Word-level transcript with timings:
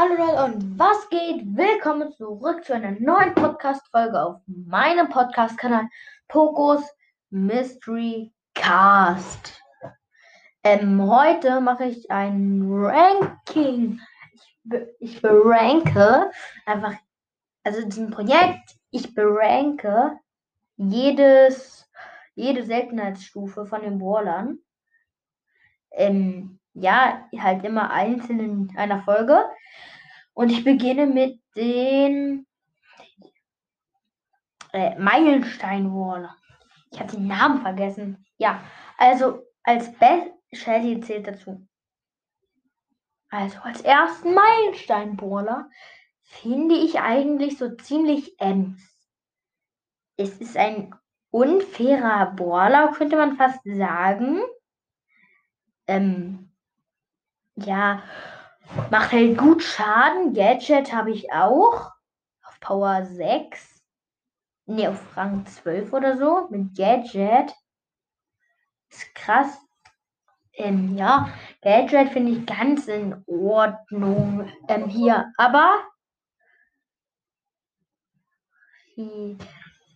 Hallo 0.00 0.14
Leute 0.14 0.44
und 0.44 0.78
was 0.78 1.08
geht? 1.08 1.42
Willkommen 1.56 2.12
zurück 2.12 2.64
zu 2.64 2.72
einer 2.72 2.92
neuen 2.92 3.34
Podcast-Folge 3.34 4.22
auf 4.22 4.40
meinem 4.46 5.08
Podcast-Kanal 5.08 5.88
Pokus 6.28 6.84
Mystery 7.30 8.32
Cast. 8.54 9.60
Ähm, 10.62 11.02
heute 11.02 11.60
mache 11.60 11.86
ich 11.86 12.08
ein 12.12 12.62
Ranking. 12.70 14.00
Ich, 14.34 14.60
be 14.62 14.94
ich 15.00 15.20
beranke 15.20 16.30
einfach, 16.64 16.94
also 17.64 17.84
diesem 17.84 18.10
Projekt, 18.10 18.76
ich 18.92 19.16
beranke 19.16 20.16
jedes, 20.76 21.90
jede 22.36 22.62
Seltenheitsstufe 22.62 23.66
von 23.66 23.82
den 23.82 23.98
Brawlern. 23.98 24.60
Ähm, 25.90 26.57
ja, 26.74 27.28
halt 27.38 27.64
immer 27.64 27.90
einzeln 27.90 28.40
in 28.40 28.76
einer 28.76 29.02
Folge. 29.02 29.44
Und 30.34 30.50
ich 30.50 30.64
beginne 30.64 31.06
mit 31.06 31.40
den 31.56 32.46
äh, 34.72 34.98
Meilenstein-Waller. 34.98 36.36
Ich 36.92 37.00
habe 37.00 37.12
den 37.12 37.26
Namen 37.26 37.62
vergessen. 37.62 38.24
Ja, 38.36 38.62
also 38.96 39.42
als 39.62 39.92
Best 39.98 40.30
Shelly 40.52 41.00
zählt 41.00 41.26
dazu. 41.26 41.66
Also 43.30 43.58
als 43.60 43.82
ersten 43.82 44.34
Meilenstein-Brawler 44.34 45.68
finde 46.22 46.76
ich 46.76 47.00
eigentlich 47.00 47.58
so 47.58 47.74
ziemlich 47.76 48.40
Ems. 48.40 48.82
Es 50.16 50.40
ist 50.40 50.56
ein 50.56 50.94
unfairer 51.30 52.32
Brawler, 52.32 52.92
könnte 52.92 53.16
man 53.16 53.36
fast 53.36 53.60
sagen. 53.64 54.40
Ähm, 55.86 56.47
ja, 57.64 58.02
Macht 58.90 59.12
halt 59.12 59.38
gut 59.38 59.62
Schaden. 59.62 60.34
Gadget 60.34 60.92
habe 60.92 61.10
ich 61.10 61.32
auch. 61.32 61.90
Auf 62.44 62.60
Power 62.60 63.04
6. 63.04 63.82
Ne, 64.66 64.88
auf 64.90 65.16
Rang 65.16 65.46
12 65.46 65.92
oder 65.92 66.16
so. 66.18 66.48
Mit 66.50 66.76
Gadget. 66.76 67.54
Ist 68.90 69.14
krass. 69.14 69.58
Ähm, 70.54 70.96
ja, 70.96 71.32
Gadget 71.62 72.10
finde 72.10 72.32
ich 72.32 72.46
ganz 72.46 72.88
in 72.88 73.22
Ordnung. 73.26 74.50
Ähm, 74.68 74.86
hier, 74.88 75.32
aber. 75.36 75.84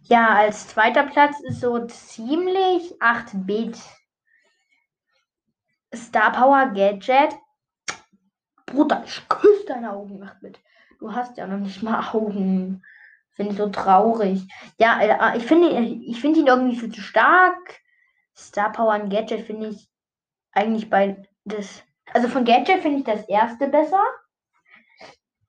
Ja, 0.03 0.29
als 0.37 0.69
zweiter 0.69 1.05
Platz 1.05 1.41
ist 1.41 1.61
so 1.61 1.87
ziemlich 1.87 2.95
8-Bit. 3.01 3.79
Star 5.95 6.33
Power 6.33 6.73
Gadget 6.73 7.37
Bruder, 8.73 9.03
ich 9.05 9.29
küsse 9.29 9.67
deine 9.67 9.93
Augen 9.93 10.19
nach 10.19 10.41
mit. 10.41 10.59
Du 10.99 11.13
hast 11.13 11.37
ja 11.37 11.47
noch 11.47 11.59
nicht 11.59 11.83
mal 11.83 12.11
Augen. 12.13 12.83
Finde 13.33 13.53
ich 13.53 13.59
so 13.59 13.69
traurig. 13.69 14.47
Ja, 14.79 15.01
äh, 15.01 15.39
ich 15.39 15.45
finde 15.45 15.71
ich 15.71 16.21
find 16.21 16.37
ihn 16.37 16.47
irgendwie 16.47 16.77
viel 16.77 16.93
zu 16.93 17.01
stark. 17.01 17.81
Star 18.37 18.73
Power 18.73 18.95
und 18.95 19.11
Gadget 19.11 19.47
finde 19.47 19.69
ich 19.69 19.89
eigentlich 20.53 20.89
bei 20.89 21.23
das. 21.45 21.83
Also 22.13 22.29
von 22.29 22.45
Gadget 22.45 22.81
finde 22.81 22.99
ich 22.99 23.05
das 23.05 23.29
erste 23.29 23.69
besser. 23.69 24.03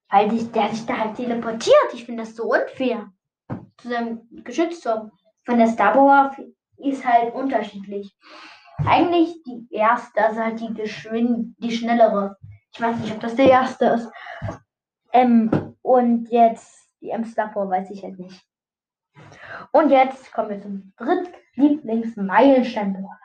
Weil 0.09 0.29
sich, 0.31 0.51
der 0.51 0.69
sich 0.69 0.85
da 0.85 0.97
halt 0.97 1.15
teleportiert. 1.15 1.93
Ich 1.93 2.05
finde 2.05 2.23
das 2.23 2.35
so 2.35 2.43
unfair. 2.43 3.11
Zu 3.77 3.89
seinem 3.89 4.27
Geschützturm. 4.43 5.11
Von 5.45 5.57
der 5.57 5.67
Star 5.67 5.93
Power 5.93 6.35
ist 6.77 7.05
halt 7.05 7.33
unterschiedlich. 7.33 8.15
Eigentlich 8.85 9.41
die 9.43 9.67
erste, 9.71 10.23
also 10.23 10.39
halt 10.39 10.59
die 10.59 10.73
geschwind, 10.73 11.55
die 11.59 11.71
schnellere. 11.71 12.37
Ich 12.73 12.81
weiß 12.81 12.97
nicht, 12.97 13.13
ob 13.13 13.19
das 13.19 13.35
der 13.35 13.49
erste 13.49 13.85
ist. 13.85 14.09
Ähm, 15.11 15.75
und 15.83 16.29
jetzt 16.29 16.89
die 17.01 17.11
M-Star 17.11 17.53
weiß 17.53 17.91
ich 17.91 18.01
halt 18.03 18.17
nicht. 18.17 18.43
Und 19.71 19.91
jetzt 19.91 20.31
kommen 20.31 20.49
wir 20.49 20.59
zum 20.61 20.91
drittlieblings-Meilenstein-Brawler. 20.97 23.19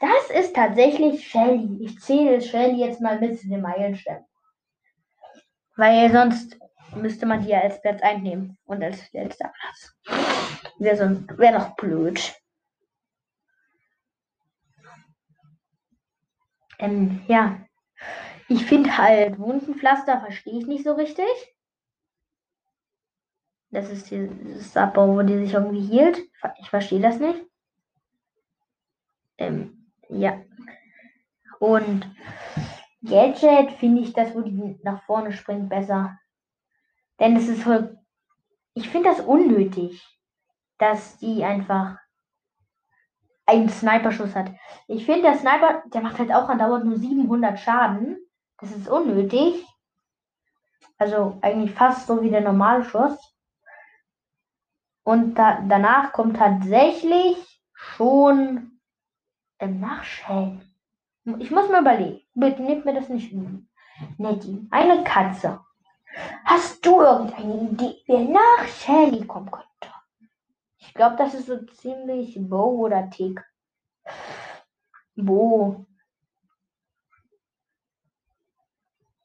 Das 0.00 0.30
ist 0.30 0.56
tatsächlich 0.56 1.28
Shelly. 1.28 1.84
Ich 1.84 2.00
zähle 2.00 2.40
Shelly 2.40 2.84
jetzt 2.84 3.00
mal 3.00 3.20
mit 3.20 3.38
zu 3.38 3.48
den 3.48 3.60
Meilenstein. 3.60 4.24
Weil 5.76 6.10
sonst 6.10 6.58
müsste 6.96 7.26
man 7.26 7.42
die 7.42 7.50
ja 7.50 7.60
als 7.60 7.80
Platz 7.80 8.02
einnehmen 8.02 8.58
und 8.64 8.82
als 8.82 9.12
letzter 9.12 9.52
Platz. 9.60 9.94
Wäre 10.78 10.96
so, 10.96 11.04
wär 11.38 11.52
doch 11.52 11.76
blöd. 11.76 12.34
Ähm, 16.78 17.22
ja, 17.28 17.60
ich 18.50 18.66
finde 18.66 18.98
halt 18.98 19.38
Wundenpflaster 19.38 20.20
verstehe 20.20 20.58
ich 20.58 20.66
nicht 20.66 20.82
so 20.82 20.94
richtig. 20.94 21.24
Das 23.70 23.88
ist 23.88 24.10
dieses 24.10 24.76
Abbau, 24.76 25.14
wo 25.14 25.22
die 25.22 25.38
sich 25.38 25.54
irgendwie 25.54 25.86
hielt. 25.86 26.18
Ich 26.58 26.68
verstehe 26.68 27.00
das 27.00 27.20
nicht. 27.20 27.40
Ähm, 29.38 29.92
ja. 30.08 30.42
Und 31.60 32.10
Gadget 33.02 33.70
finde 33.78 34.02
ich 34.02 34.12
das, 34.12 34.34
wo 34.34 34.40
die 34.40 34.80
nach 34.82 35.04
vorne 35.04 35.32
springt, 35.32 35.68
besser. 35.68 36.18
Denn 37.20 37.36
es 37.36 37.46
ist 37.46 37.62
voll. 37.62 37.96
Ich 38.74 38.88
finde 38.88 39.10
das 39.10 39.20
unnötig, 39.20 40.04
dass 40.78 41.18
die 41.18 41.44
einfach 41.44 41.98
einen 43.46 43.68
Sniper-Schuss 43.68 44.34
hat. 44.34 44.50
Ich 44.88 45.06
finde, 45.06 45.22
der 45.22 45.38
Sniper, 45.38 45.84
der 45.86 46.00
macht 46.00 46.18
halt 46.18 46.32
auch 46.32 46.48
andauernd 46.48 46.86
nur 46.86 46.96
700 46.96 47.56
Schaden. 47.56 48.18
Das 48.60 48.70
ist 48.72 48.88
unnötig. 48.88 49.66
Also 50.98 51.38
eigentlich 51.40 51.72
fast 51.72 52.06
so 52.06 52.22
wie 52.22 52.30
der 52.30 52.42
normale 52.42 52.84
Schuss. 52.84 53.18
Und 55.02 55.34
da, 55.34 55.62
danach 55.66 56.12
kommt 56.12 56.36
tatsächlich 56.36 57.36
schon 57.72 58.78
im 59.58 59.80
Nachschellen. 59.80 60.62
Ich 61.38 61.50
muss 61.50 61.68
mir 61.68 61.80
überlegen. 61.80 62.20
Bitte 62.34 62.62
nehmt 62.62 62.84
mir 62.84 62.94
das 62.94 63.08
nicht 63.08 63.32
üben. 63.32 63.70
Nettie, 64.18 64.66
eine 64.70 65.04
Katze. 65.04 65.60
Hast 66.44 66.84
du 66.84 67.00
irgendeine 67.00 67.70
Idee, 67.70 68.02
wer 68.06 68.20
nach 68.20 68.66
Shelly 68.66 69.26
kommen 69.26 69.50
könnte? 69.50 69.68
Ich 70.78 70.94
glaube, 70.94 71.16
das 71.16 71.34
ist 71.34 71.46
so 71.46 71.64
ziemlich 71.66 72.36
Bo 72.40 72.86
oder 72.86 73.08
Tick. 73.10 73.42
Bo. 75.14 75.86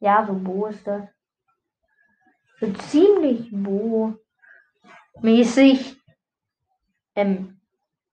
Ja, 0.05 0.23
so 0.27 0.33
Bo 0.33 0.67
ist 0.67 0.85
das. 0.85 1.03
So 2.59 2.71
ziemlich 2.73 3.49
Bo-mäßig. 3.51 4.19
Ähm, 7.15 7.59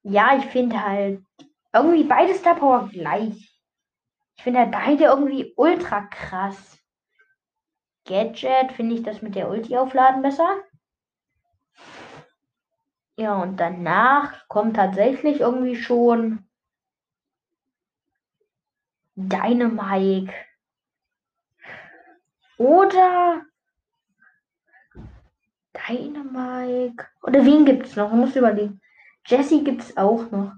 ja, 0.03 0.39
ich 0.39 0.47
finde 0.47 0.83
halt 0.83 1.23
irgendwie 1.71 2.05
beide 2.05 2.35
Star 2.35 2.55
Power 2.55 2.89
gleich. 2.89 3.61
Ich 4.37 4.43
finde 4.43 4.61
halt 4.61 4.71
beide 4.73 5.05
irgendwie 5.05 5.53
ultra 5.59 6.01
krass. 6.07 6.79
Gadget 8.07 8.73
finde 8.73 8.95
ich 8.95 9.03
das 9.03 9.21
mit 9.21 9.35
der 9.35 9.51
Ulti 9.51 9.77
aufladen 9.77 10.23
besser. 10.23 10.63
Ja, 13.17 13.35
und 13.43 13.59
danach 13.59 14.49
kommt 14.49 14.77
tatsächlich 14.77 15.41
irgendwie 15.41 15.77
schon 15.77 16.49
Dynamike. 19.15 20.33
Oder 22.63 23.45
Dynamike. 25.75 27.09
Oder 27.25 27.45
wen 27.45 27.65
gibt 27.65 27.87
es 27.87 27.97
noch? 27.97 28.11
Man 28.11 28.21
muss 28.21 28.37
überlegen. 28.37 28.81
Jesse 29.27 29.65
gibt 29.65 29.83
es 29.83 29.97
auch 29.97 30.31
noch. 30.31 30.53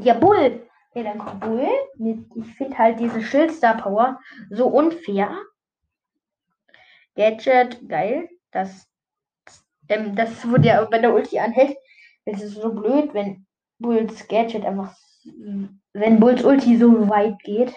Ja, 0.00 0.14
Bull. 0.14 0.66
Ja, 0.94 1.02
dann 1.02 1.18
kommt 1.18 1.40
Bull. 1.40 1.68
Ich 2.34 2.54
finde 2.56 2.78
halt 2.78 2.98
diese 2.98 3.22
Schildstar 3.22 3.76
Power 3.76 4.18
so 4.48 4.68
unfair. 4.68 5.36
Gadget, 7.14 7.86
geil. 7.86 8.30
Das, 8.52 8.88
ähm, 9.90 10.16
das 10.16 10.48
wurde 10.48 10.68
ja 10.68 10.82
bei 10.86 10.98
der 10.98 11.12
Ulti 11.12 11.40
anhält. 11.40 11.76
Es 12.24 12.42
ist 12.42 12.54
so 12.54 12.72
blöd, 12.72 13.12
wenn 13.12 13.46
Bulls 13.78 14.26
Gadget 14.28 14.64
einfach, 14.64 14.96
wenn 15.92 16.20
Bulls 16.20 16.42
Ulti 16.42 16.78
so 16.78 17.06
weit 17.10 17.38
geht. 17.40 17.74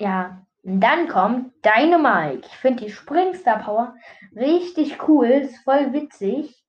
Ja, 0.00 0.45
dann 0.68 1.06
kommt 1.06 1.52
Dynamite. 1.64 2.48
Ich 2.48 2.56
finde 2.56 2.84
die 2.84 2.90
Springstar 2.90 3.60
Power 3.60 3.94
richtig 4.34 4.98
cool, 5.06 5.26
ist 5.26 5.62
voll 5.62 5.92
witzig. 5.92 6.60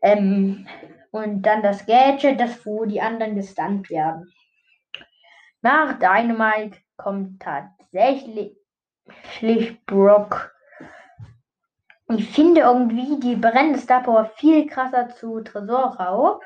Ähm, 0.00 0.66
und 1.10 1.42
dann 1.42 1.62
das 1.62 1.84
Gadget, 1.84 2.40
das 2.40 2.64
wo 2.64 2.86
die 2.86 3.02
anderen 3.02 3.34
gestunt 3.34 3.90
werden. 3.90 4.32
Nach 5.60 5.98
Dynamite 5.98 6.78
kommt 6.96 7.42
tatsächlich 7.42 8.56
Brock. 9.84 10.54
Ich 12.08 12.30
finde 12.30 12.62
irgendwie 12.62 13.20
die 13.20 13.36
brennende 13.36 13.78
Star 13.78 14.02
Power 14.02 14.26
viel 14.36 14.66
krasser 14.66 15.10
zu 15.10 15.40
Tresorraub. 15.42 16.42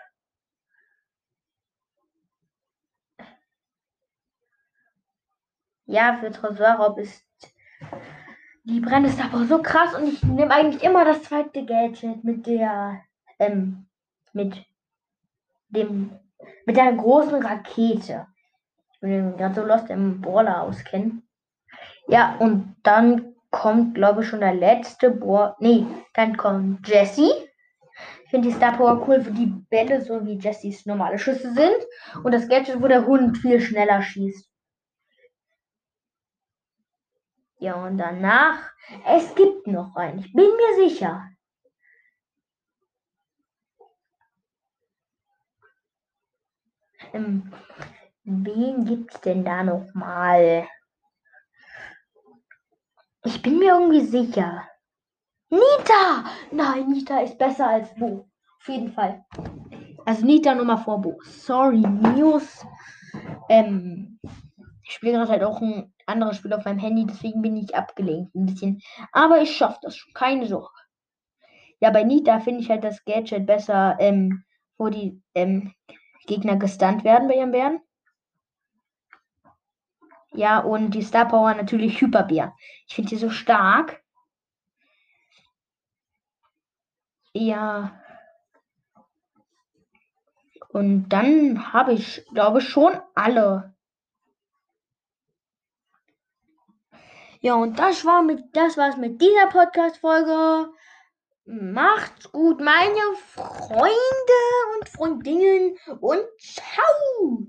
Ja, 5.89 6.19
für 6.21 6.31
Tresorraub 6.31 6.99
ist 6.99 7.25
Die 8.65 8.85
aber 8.85 9.45
so 9.47 9.63
krass 9.63 9.95
und 9.95 10.07
ich 10.07 10.23
nehme 10.23 10.53
eigentlich 10.53 10.85
immer 10.85 11.07
das 11.07 11.23
zweite 11.23 11.65
Gadget 11.65 12.23
mit 12.23 12.47
der, 12.47 13.01
ähm, 13.39 13.87
mit 14.35 14.67
dem, 15.71 16.11
mit 16.67 16.77
der 16.77 16.93
großen 16.93 17.43
Rakete. 17.43 18.27
Ich 18.93 19.01
bin 19.01 19.35
gerade 19.39 19.55
so 19.55 19.67
lost 19.67 19.89
im 19.89 20.21
Brawler 20.21 20.63
auskennen. 20.63 21.27
Ja, 22.07 22.37
und 22.39 22.77
dann 22.83 23.35
kommt, 23.51 23.95
glaube 23.95 24.23
ich, 24.23 24.29
schon 24.29 24.41
der 24.41 24.55
letzte 24.55 25.11
Bohr. 25.11 25.57
Nee, 25.59 25.87
dann 26.13 26.37
kommt 26.37 26.87
Jessie. 26.87 27.33
Ich 28.25 28.31
finde 28.31 28.49
die 28.49 28.55
Star 28.55 28.77
Power 28.77 29.09
cool, 29.09 29.25
wo 29.25 29.31
die 29.31 29.55
Bälle 29.71 30.03
so 30.03 30.27
wie 30.27 30.37
Jessies 30.37 30.85
normale 30.85 31.19
Schüsse 31.19 31.55
sind. 31.55 31.79
Und 32.23 32.33
das 32.33 32.47
Gadget, 32.47 32.83
wo 32.83 32.89
der 32.89 33.07
Hund 33.07 33.39
viel 33.39 33.59
schneller 33.59 34.03
schießt. 34.03 34.47
Ja, 37.59 37.75
und 37.75 37.99
danach, 37.99 38.71
es 39.05 39.35
gibt 39.35 39.67
noch 39.67 39.97
einen, 39.97 40.21
ich 40.21 40.33
bin 40.33 40.47
mir 40.47 40.89
sicher. 40.89 41.29
Ähm, 47.13 47.53
wen 48.25 48.85
gibt's 48.85 49.21
denn 49.23 49.45
da 49.45 49.65
noch 49.65 49.93
mal? 49.95 50.69
Ich 53.25 53.43
bin 53.43 53.59
mir 53.59 53.73
irgendwie 53.73 54.05
sicher. 54.05 54.69
Nita! 55.51 56.25
Nein, 56.53 56.91
Nita 56.91 57.21
ist 57.21 57.39
besser 57.39 57.69
als 57.69 57.93
Bo. 57.97 58.29
Auf 58.61 58.69
jeden 58.69 58.93
Fall. 58.93 59.25
Also 60.05 60.25
Nita 60.25 60.55
Nummer 60.55 60.79
vor 60.79 61.01
Bo. 61.01 61.19
Sorry, 61.25 61.81
News. 61.81 62.65
Ähm, 63.49 64.21
ich 64.89 64.95
spiele 64.95 65.13
gerade 65.13 65.31
halt 65.31 65.45
auch 65.45 65.61
ein 65.61 65.93
anderes 66.07 66.39
Spiel 66.39 66.55
auf 66.55 66.65
meinem 66.65 66.79
Handy, 66.79 67.05
deswegen 67.05 67.43
bin 67.43 67.59
ich 67.59 67.75
abgelenkt 67.75 68.35
ein 68.35 68.47
bisschen. 68.47 68.81
Aber 69.13 69.43
ich 69.43 69.55
schaffe 69.55 69.79
das 69.83 69.95
schon, 69.95 70.15
keine 70.15 70.47
Sorge. 70.47 70.73
Ja, 71.79 71.91
bei 71.91 72.05
Nita 72.05 72.41
finde 72.41 72.61
ich 72.61 72.71
halt 72.71 72.85
das 72.85 73.05
Gadget 73.05 73.45
besser, 73.47 73.99
ähm, 74.01 74.45
wo 74.79 74.89
die 74.89 75.23
ähm, 75.35 75.75
Gegner 76.27 76.57
gestunt 76.57 77.05
werden 77.05 77.29
bei 77.29 77.35
ihren 77.35 77.51
Bären. 77.51 77.81
Ja, 80.33 80.61
und 80.61 80.93
die 80.93 81.03
Star 81.03 81.29
Power 81.29 81.53
natürlich 81.53 82.01
Hyperbär. 82.01 82.55
Ich 82.87 82.95
finde 82.95 83.11
die 83.11 83.17
so 83.17 83.29
stark. 83.29 84.03
Ja. 87.35 88.01
Und 90.71 91.11
dann 91.11 91.75
habe 91.75 91.93
ich, 91.93 92.25
glaube 92.33 92.61
ich, 92.61 92.69
schon 92.69 92.99
alle. 93.15 93.75
Ja, 97.41 97.55
und 97.55 97.79
das 97.79 98.05
war 98.05 98.23
mit, 98.23 98.45
das 98.53 98.77
war's 98.77 98.97
mit 98.97 99.21
dieser 99.21 99.47
Podcast-Folge. 99.47 100.71
Macht's 101.45 102.31
gut, 102.33 102.61
meine 102.61 103.01
Freunde 103.33 103.93
und 104.79 104.89
Freundinnen 104.89 105.79
und 106.01 106.25
ciao! 106.39 107.47